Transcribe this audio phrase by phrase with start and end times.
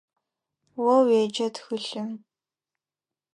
[0.91, 2.11] О уеджэ тхылъым.